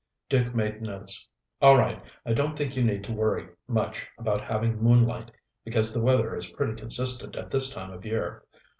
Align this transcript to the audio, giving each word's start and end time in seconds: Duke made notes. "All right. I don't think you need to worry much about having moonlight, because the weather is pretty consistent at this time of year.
Duke 0.29 0.55
made 0.55 0.81
notes. 0.81 1.29
"All 1.61 1.77
right. 1.77 2.01
I 2.25 2.33
don't 2.33 2.57
think 2.57 2.75
you 2.75 2.83
need 2.83 3.03
to 3.03 3.13
worry 3.13 3.47
much 3.67 4.07
about 4.17 4.41
having 4.41 4.77
moonlight, 4.81 5.29
because 5.63 5.93
the 5.93 6.01
weather 6.03 6.35
is 6.35 6.49
pretty 6.49 6.73
consistent 6.73 7.35
at 7.35 7.51
this 7.51 7.71
time 7.71 7.91
of 7.93 8.03
year. 8.03 8.43